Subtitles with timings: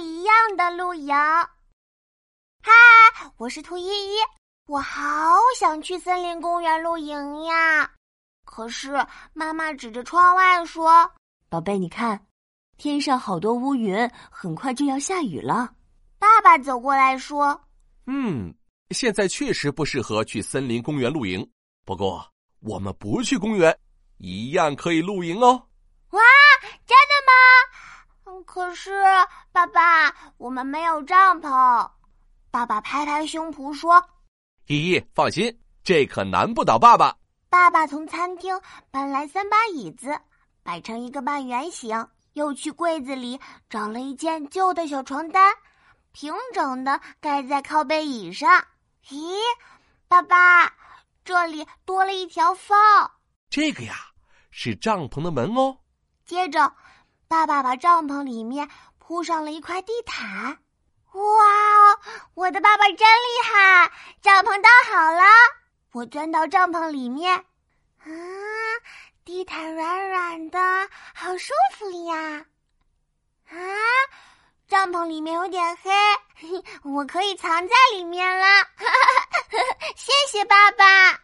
[0.00, 1.14] 一样的露营。
[2.62, 2.72] 嗨，
[3.36, 4.16] 我是兔依依，
[4.66, 7.90] 我好想去森林公园露营呀！
[8.46, 11.10] 可是妈妈指着窗外说
[11.50, 12.26] ：“宝贝，你看，
[12.78, 15.74] 天上好多乌云，很快就要下雨了。”
[16.18, 17.60] 爸爸走过来说
[18.06, 18.54] ：“嗯，
[18.90, 21.46] 现在确实不适合去森林公园露营。
[21.84, 22.26] 不过
[22.60, 23.78] 我们不去公园，
[24.16, 25.68] 一样可以露营哦。”
[26.10, 26.20] 哇，
[26.86, 27.32] 真的吗？
[28.46, 28.90] 可是
[29.60, 31.90] 爸爸，我们没有帐篷。
[32.50, 34.02] 爸爸拍拍胸脯说
[34.68, 37.14] ：“依依，放心，这可难不倒爸爸。”
[37.50, 38.58] 爸爸从餐厅
[38.90, 40.18] 搬来三把椅子，
[40.62, 45.52] 摆成一个半圆形，又去柜子里找了一件旧的小床单，
[46.12, 48.64] 平整的盖在靠背椅上。
[49.10, 49.34] 咦，
[50.08, 50.72] 爸爸，
[51.22, 52.74] 这里多了一条缝。
[53.50, 53.94] 这个呀，
[54.50, 55.76] 是帐篷的门哦。
[56.24, 56.72] 接着，
[57.28, 58.66] 爸爸把帐篷里面
[59.10, 60.56] 铺上了一块地毯。
[61.14, 61.98] 哇哦，
[62.34, 63.90] 我的爸爸真厉害！
[64.22, 65.22] 帐篷搭好了，
[65.90, 68.06] 我钻到帐篷里面，啊，
[69.24, 70.60] 地毯软软的，
[71.12, 72.46] 好舒服呀！
[73.48, 73.58] 啊，
[74.68, 75.90] 帐篷里面有点黑，
[76.88, 78.46] 我可以藏在里面了。
[79.96, 81.20] 谢谢爸爸。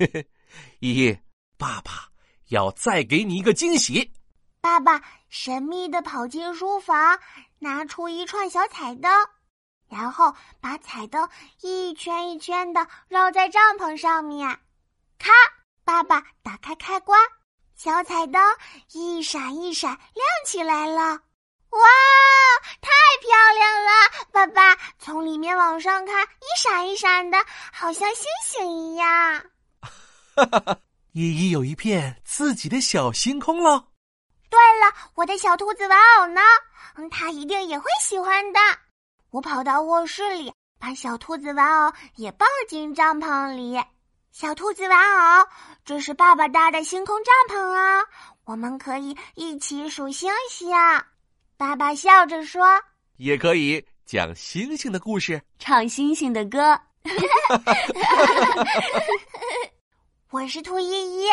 [0.80, 1.18] 依依，
[1.58, 2.08] 爸爸
[2.48, 4.10] 要再给你一个惊喜。
[4.62, 4.98] 爸爸
[5.32, 7.18] 神秘的跑进书房，
[7.58, 9.10] 拿出一串小彩灯，
[9.88, 11.26] 然后把彩灯
[11.62, 14.46] 一圈一圈的绕在帐篷上面。
[15.18, 15.30] 咔！
[15.84, 17.18] 爸爸打开开关，
[17.74, 18.42] 小彩灯
[18.92, 21.00] 一闪一闪亮起来了。
[21.02, 21.80] 哇，
[22.82, 22.90] 太
[23.22, 23.90] 漂亮了！
[24.32, 27.38] 爸爸从里面往上看，一闪一闪的，
[27.72, 29.42] 好像星星一样。
[29.80, 30.78] 哈哈！
[31.12, 33.62] 依依有一片自己的小星空。
[33.62, 33.91] 了，
[35.14, 36.40] 我的小兔子玩偶呢？
[36.96, 38.60] 嗯，它一定也会喜欢的。
[39.30, 43.82] 我跑到卧室里，把小兔子玩偶也抱进帐篷里。
[44.30, 44.98] 小兔子玩
[45.40, 45.46] 偶，
[45.84, 48.02] 这是爸爸搭的星空帐篷啊！
[48.44, 50.70] 我们可以一起数星星。
[51.56, 52.66] 爸爸笑着说
[53.18, 56.80] ：“也可以讲星星的故事，唱星星的歌。
[60.30, 61.28] ”我是兔依依。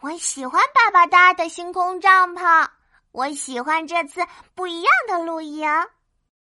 [0.00, 2.68] 我喜欢爸爸搭的星空帐篷，
[3.12, 4.20] 我喜欢这次
[4.54, 5.66] 不一样的露营。